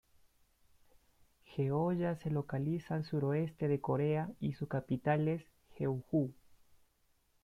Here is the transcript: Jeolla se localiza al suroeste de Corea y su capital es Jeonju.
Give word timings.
Jeolla 1.45 2.15
se 2.15 2.31
localiza 2.31 2.95
al 2.95 3.03
suroeste 3.05 3.67
de 3.67 3.81
Corea 3.81 4.31
y 4.39 4.53
su 4.53 4.67
capital 4.67 5.27
es 5.27 5.45
Jeonju. 5.77 6.33